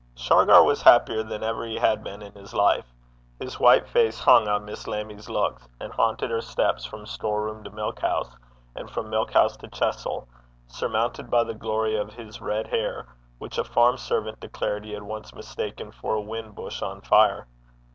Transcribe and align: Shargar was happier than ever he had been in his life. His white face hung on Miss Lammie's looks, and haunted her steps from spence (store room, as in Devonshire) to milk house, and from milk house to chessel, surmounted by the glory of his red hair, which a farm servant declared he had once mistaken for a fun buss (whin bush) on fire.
Shargar 0.15 0.63
was 0.63 0.81
happier 0.81 1.21
than 1.21 1.43
ever 1.43 1.63
he 1.63 1.75
had 1.75 2.03
been 2.03 2.23
in 2.23 2.33
his 2.33 2.55
life. 2.55 2.91
His 3.37 3.59
white 3.59 3.87
face 3.87 4.17
hung 4.19 4.47
on 4.47 4.65
Miss 4.65 4.87
Lammie's 4.87 5.29
looks, 5.29 5.67
and 5.79 5.93
haunted 5.93 6.31
her 6.31 6.41
steps 6.41 6.83
from 6.83 7.01
spence 7.01 7.11
(store 7.11 7.43
room, 7.43 7.57
as 7.59 7.67
in 7.67 7.75
Devonshire) 7.75 7.77
to 7.77 7.85
milk 7.85 7.99
house, 8.01 8.35
and 8.75 8.89
from 8.89 9.09
milk 9.11 9.31
house 9.33 9.55
to 9.57 9.67
chessel, 9.67 10.27
surmounted 10.65 11.29
by 11.29 11.43
the 11.43 11.53
glory 11.53 11.95
of 11.97 12.15
his 12.15 12.41
red 12.41 12.65
hair, 12.69 13.05
which 13.37 13.59
a 13.59 13.63
farm 13.63 13.95
servant 13.99 14.39
declared 14.39 14.85
he 14.85 14.93
had 14.93 15.03
once 15.03 15.35
mistaken 15.35 15.91
for 15.91 16.15
a 16.15 16.17
fun 16.17 16.25
buss 16.25 16.29
(whin 16.39 16.51
bush) 16.53 16.81
on 16.81 17.01
fire. 17.01 17.45